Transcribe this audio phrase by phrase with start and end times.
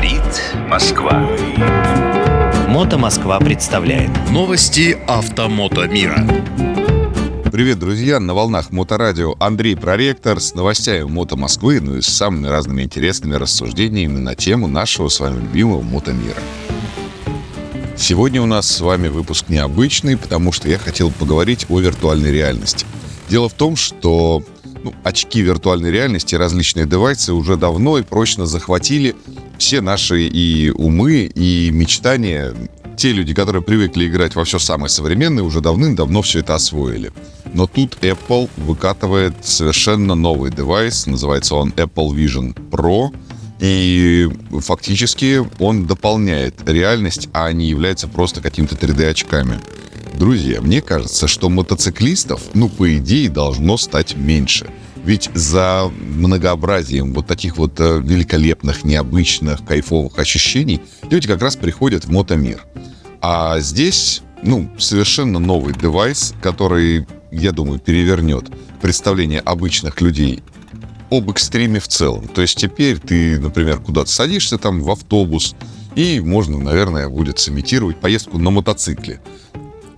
[0.00, 1.28] Говорит Москва.
[2.68, 6.26] Мото Москва представляет Новости автомото мира.
[7.52, 8.18] Привет, друзья!
[8.18, 13.34] На волнах Моторадио Андрей Проректор с новостями Мото Москвы, ну и с самыми разными интересными
[13.34, 16.40] рассуждениями на тему нашего с вами любимого Мото мира.
[17.98, 22.86] Сегодня у нас с вами выпуск необычный, потому что я хотел поговорить о виртуальной реальности.
[23.28, 24.42] Дело в том, что
[24.82, 29.14] ну, очки виртуальной реальности, различные девайсы уже давно и прочно захватили
[29.60, 32.54] все наши и умы, и мечтания.
[32.96, 37.12] Те люди, которые привыкли играть во все самое современное, уже давным-давно все это освоили.
[37.52, 43.14] Но тут Apple выкатывает совершенно новый девайс, называется он Apple Vision Pro,
[43.60, 44.28] и
[44.60, 49.60] фактически он дополняет реальность, а не является просто каким-то 3D-очками.
[50.14, 54.70] Друзья, мне кажется, что мотоциклистов, ну, по идее, должно стать меньше.
[55.04, 62.04] Ведь за многообразием вот таких вот э, великолепных, необычных, кайфовых ощущений люди как раз приходят
[62.04, 62.66] в мотомир.
[63.22, 70.42] А здесь, ну, совершенно новый девайс, который, я думаю, перевернет представление обычных людей
[71.10, 72.28] об экстриме в целом.
[72.28, 75.56] То есть теперь ты, например, куда-то садишься там в автобус,
[75.96, 79.20] и можно, наверное, будет сымитировать поездку на мотоцикле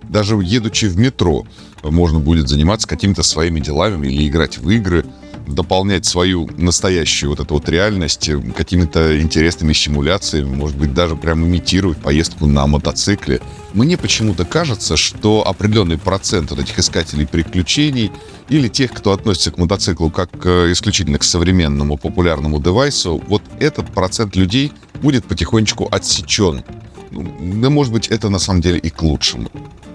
[0.08, 1.46] даже едучи в метро,
[1.82, 5.04] можно будет заниматься какими-то своими делами или играть в игры,
[5.46, 11.98] дополнять свою настоящую вот эту вот реальность какими-то интересными симуляциями, может быть, даже прям имитировать
[11.98, 13.40] поездку на мотоцикле.
[13.72, 18.12] Мне почему-то кажется, что определенный процент вот этих искателей приключений
[18.48, 24.36] или тех, кто относится к мотоциклу как исключительно к современному популярному девайсу, вот этот процент
[24.36, 24.72] людей
[25.02, 26.62] будет потихонечку отсечен.
[27.10, 29.50] Ну, да, может быть, это на самом деле и к лучшему.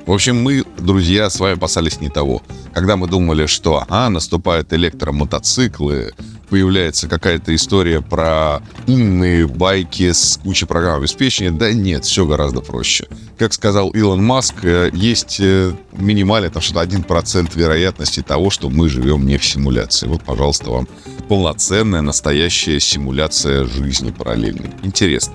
[0.07, 2.41] В общем, мы, друзья, с вами опасались не того.
[2.73, 6.13] Когда мы думали, что, а, наступают электромотоциклы,
[6.49, 11.51] появляется какая-то история про умные байки с кучей программ обеспечения.
[11.51, 13.07] Да нет, все гораздо проще.
[13.37, 18.87] Как сказал Илон Маск, э, есть э, минимально там что-то 1% вероятности того, что мы
[18.87, 20.07] живем не в симуляции.
[20.07, 20.87] Вот, пожалуйста, вам
[21.27, 24.71] полноценная, настоящая симуляция жизни параллельной.
[24.83, 25.33] Интересно.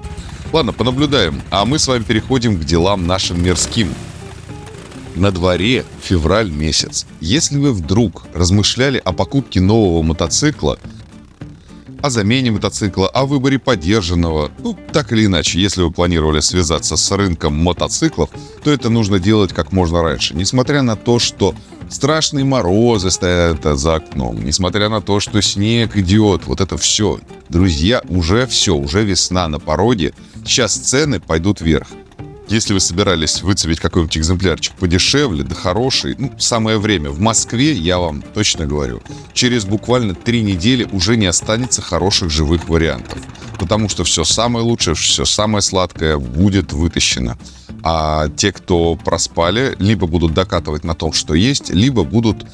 [0.51, 1.43] Ладно, понаблюдаем.
[1.51, 3.91] А мы с вами переходим к делам нашим мирским.
[5.15, 7.07] На дворе февраль месяц.
[7.21, 10.79] Если вы вдруг размышляли о покупке нового мотоцикла,
[12.01, 17.11] о замене мотоцикла, о выборе поддержанного, ну, так или иначе, если вы планировали связаться с
[17.13, 18.31] рынком мотоциклов,
[18.65, 20.35] то это нужно делать как можно раньше.
[20.35, 21.55] Несмотря на то, что
[21.91, 27.21] страшные морозы стоят за окном, несмотря на то, что снег идет, вот это все.
[27.51, 31.89] Друзья, уже все, уже весна на породе, сейчас цены пойдут вверх.
[32.53, 37.09] Если вы собирались выцепить какой-нибудь экземплярчик подешевле, да хороший, ну, самое время.
[37.09, 39.01] В Москве, я вам точно говорю,
[39.33, 43.19] через буквально три недели уже не останется хороших живых вариантов.
[43.59, 47.39] Потому что все самое лучшее, все самое сладкое будет вытащено.
[47.83, 52.45] А те, кто проспали, либо будут докатывать на том, что есть, либо будут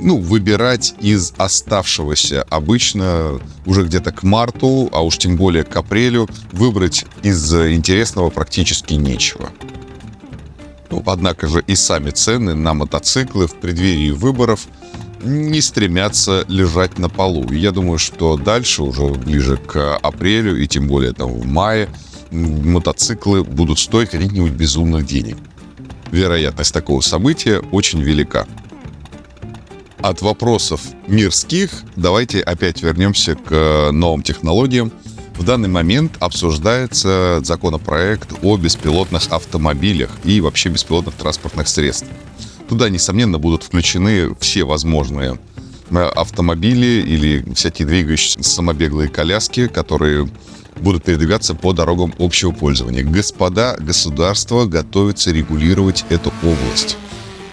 [0.00, 2.42] ну, выбирать из оставшегося.
[2.50, 8.94] Обычно уже где-то к марту, а уж тем более к апрелю, выбрать из интересного практически
[8.94, 9.50] нечего.
[10.90, 14.66] Ну, однако же и сами цены на мотоциклы в преддверии выборов
[15.22, 17.52] не стремятся лежать на полу.
[17.52, 21.88] Я думаю, что дальше, уже ближе к апрелю и тем более там в мае,
[22.30, 25.36] мотоциклы будут стоить каких-нибудь безумных денег.
[26.10, 28.46] Вероятность такого события очень велика
[30.02, 34.92] от вопросов мирских давайте опять вернемся к э, новым технологиям.
[35.36, 42.10] В данный момент обсуждается законопроект о беспилотных автомобилях и вообще беспилотных транспортных средствах.
[42.68, 45.38] Туда, несомненно, будут включены все возможные
[45.90, 50.28] э, автомобили или всякие двигающиеся самобеглые коляски, которые
[50.80, 53.02] будут передвигаться по дорогам общего пользования.
[53.02, 56.96] Господа, государство готовится регулировать эту область.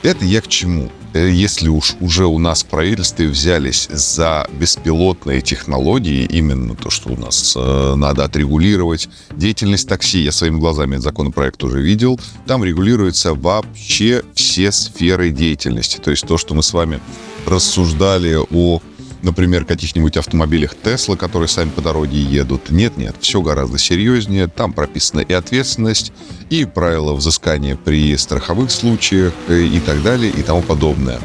[0.03, 0.91] Это я к чему?
[1.15, 7.09] Э, если уж уже у нас в правительстве взялись за беспилотные технологии, именно то, что
[7.09, 13.33] у нас э, надо отрегулировать, деятельность такси, я своими глазами законопроект уже видел, там регулируются
[13.33, 15.97] вообще все сферы деятельности.
[15.97, 16.99] То есть то, что мы с вами
[17.45, 18.81] рассуждали о
[19.25, 22.69] например, каких-нибудь автомобилях Тесла, которые сами по дороге едут.
[22.69, 24.47] Нет-нет, все гораздо серьезнее.
[24.47, 26.13] Там прописана и ответственность,
[26.49, 31.19] и правила взыскания при страховых случаях, э, и так далее, и тому подобное.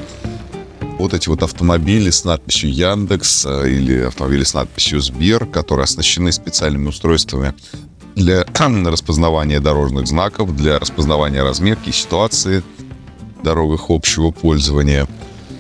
[0.99, 6.33] Вот эти вот автомобили с надписью Яндекс э, или автомобили с надписью Сбер, которые оснащены
[6.33, 7.55] специальными устройствами
[8.17, 8.45] для
[8.87, 12.63] распознавания дорожных знаков, для распознавания разметки, ситуации,
[13.45, 15.07] дорогах общего пользования.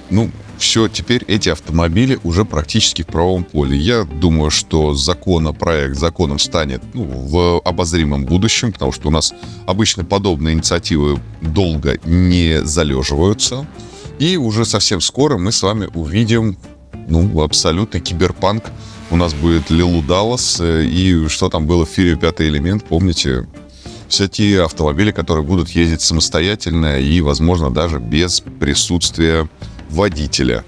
[0.08, 3.76] Ну, все, теперь эти автомобили уже практически в правом поле.
[3.76, 9.32] Я думаю, что законопроект законом станет ну, в обозримом будущем, потому что у нас
[9.66, 13.66] обычно подобные инициативы долго не залеживаются.
[14.18, 16.58] И уже совсем скоро мы с вами увидим
[17.08, 18.64] ну, абсолютно киберпанк.
[19.10, 23.48] У нас будет Лилу Даллас, э, и что там было в фильме «Пятый элемент», помните?
[24.08, 29.48] Все те автомобили, которые будут ездить самостоятельно и, возможно, даже без присутствия
[29.90, 30.64] водителя.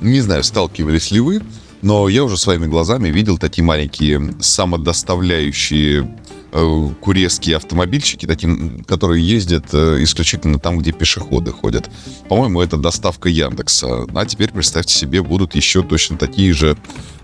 [0.00, 1.42] Не знаю, сталкивались ли вы,
[1.82, 6.16] но я уже своими глазами видел такие маленькие самодоставляющие
[6.52, 11.90] э, курьерские автомобильчики, таким, которые ездят э, исключительно там, где пешеходы ходят.
[12.28, 14.06] По-моему, это доставка Яндекса.
[14.14, 16.76] А теперь представьте себе, будут еще точно такие же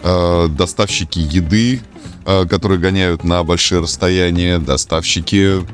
[0.02, 1.80] э, доставщики еды,
[2.24, 5.66] э, которые гоняют на большие расстояния, доставщики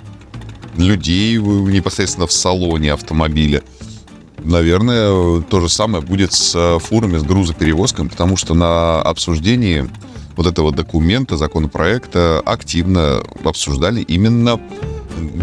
[0.76, 3.62] людей непосредственно в салоне автомобиля.
[4.44, 9.88] Наверное, то же самое будет с э, фурами, с грузоперевозками, потому что на обсуждении
[10.36, 14.60] вот этого документа, законопроекта активно обсуждали именно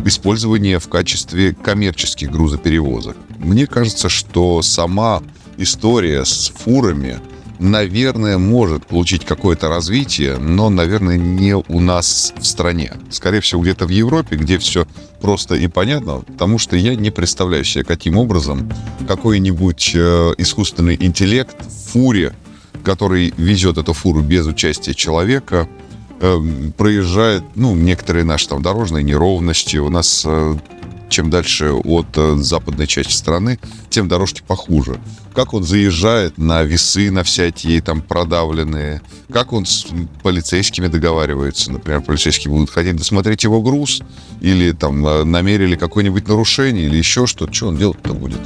[0.06, 3.16] использование в качестве коммерческих грузоперевозок.
[3.38, 5.22] Мне кажется, что сама
[5.58, 7.20] история с фурами–
[7.60, 12.94] наверное, может получить какое-то развитие, но, наверное, не у нас в стране.
[13.10, 14.88] Скорее всего, где-то в Европе, где все
[15.22, 18.72] просто и понятно, потому что я не представляю себе, каким образом
[19.08, 22.34] какой-нибудь э, искусственный интеллект в фуре,
[22.84, 25.68] который везет эту фуру без участия человека,
[26.22, 26.40] э,
[26.78, 29.78] проезжает, ну, некоторые наши там дорожные неровности.
[29.78, 30.56] У нас э,
[31.10, 33.60] чем дальше от э, западной части страны,
[33.90, 35.00] тем дорожки похуже.
[35.34, 39.02] Как он заезжает на весы, на всякие там продавленные,
[39.32, 39.88] как он с
[40.24, 41.72] полицейскими договаривается.
[41.72, 44.02] Например, полицейские будут хотеть досмотреть его груз,
[44.42, 47.54] или там намерили какое-нибудь нарушение, или еще что-то.
[47.54, 48.40] Что он делать-то будет?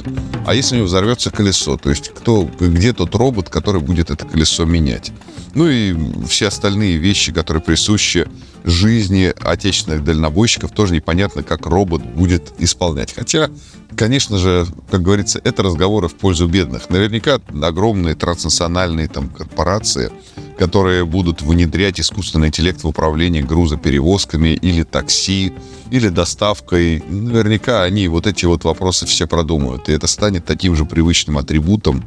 [0.46, 1.76] А если у него взорвется колесо?
[1.76, 5.12] То есть кто, где тот робот, который будет это колесо менять?
[5.54, 5.94] Ну и
[6.26, 8.26] все остальные вещи, которые присущи
[8.64, 13.14] жизни отечественных дальнобойщиков, тоже непонятно, как робот будет исполнять.
[13.14, 13.50] Хотя,
[13.94, 16.88] конечно же, как говорится, это разговоры в пользу бедных.
[16.88, 20.10] Наверняка огромные транснациональные там корпорации,
[20.58, 25.52] которые будут внедрять искусственный интеллект в управление грузоперевозками или такси,
[25.90, 27.02] или доставкой.
[27.06, 29.90] Наверняка они вот эти вот вопросы все продумают.
[29.90, 32.02] И это станет таким же привычным атрибутом,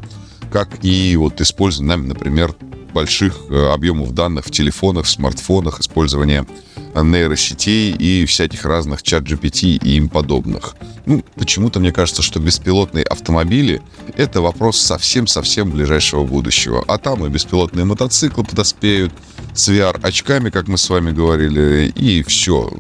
[0.51, 2.55] как и вот использование нами, например,
[2.97, 6.47] больших э, объемов данных в телефонах, смартфонах, использование
[6.95, 10.75] нейросетей и всяких разных чат GPT и им подобных.
[11.05, 13.83] Ну, почему-то мне кажется, что беспилотные автомобили—
[14.17, 16.83] это вопрос совсем-совсем ближайшего будущего.
[16.87, 19.13] А там и беспилотные мотоциклы подоспеют
[19.53, 22.71] с VR-очками, как мы с вами говорили, и все.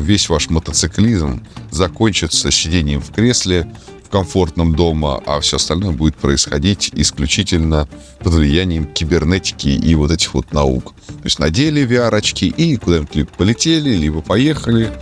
[0.00, 3.70] Весь ваш мотоциклизм закончится сидением в кресле,
[4.08, 7.88] комфортном дома, а все остальное будет происходить исключительно
[8.20, 10.94] под влиянием кибернетики и вот этих вот наук.
[11.06, 14.92] То есть надели VR-очки и куда-нибудь либо полетели, либо поехали,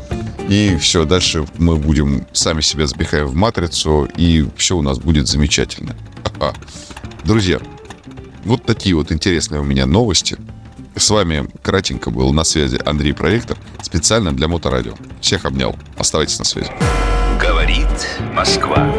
[0.49, 5.27] и все, дальше мы будем сами себя запихаем в матрицу, и все у нас будет
[5.27, 5.97] замечательно.
[7.25, 7.61] Друзья,
[8.45, 10.37] вот такие вот интересные у меня новости.
[10.95, 14.95] С вами кратенько был на связи Андрей Проектор, специально для Моторадио.
[15.21, 15.77] Всех обнял.
[15.97, 16.71] Оставайтесь на связи.
[17.47, 18.93] Говорит Москва.